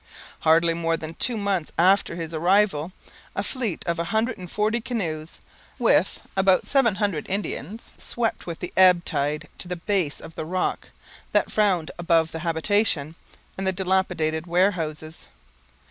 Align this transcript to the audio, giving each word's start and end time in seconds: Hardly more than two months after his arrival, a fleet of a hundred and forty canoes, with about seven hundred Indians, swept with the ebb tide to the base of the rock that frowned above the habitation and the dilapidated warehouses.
Hardly 0.39 0.73
more 0.73 0.97
than 0.97 1.13
two 1.13 1.37
months 1.37 1.71
after 1.77 2.15
his 2.15 2.33
arrival, 2.33 2.91
a 3.35 3.43
fleet 3.43 3.85
of 3.85 3.99
a 3.99 4.05
hundred 4.05 4.39
and 4.39 4.49
forty 4.49 4.81
canoes, 4.81 5.39
with 5.77 6.21
about 6.35 6.65
seven 6.65 6.95
hundred 6.95 7.29
Indians, 7.29 7.93
swept 7.99 8.47
with 8.47 8.61
the 8.61 8.73
ebb 8.75 9.05
tide 9.05 9.47
to 9.59 9.67
the 9.67 9.75
base 9.75 10.19
of 10.19 10.33
the 10.33 10.43
rock 10.43 10.89
that 11.33 11.51
frowned 11.51 11.91
above 11.99 12.31
the 12.31 12.39
habitation 12.39 13.13
and 13.59 13.67
the 13.67 13.71
dilapidated 13.71 14.47
warehouses. 14.47 15.27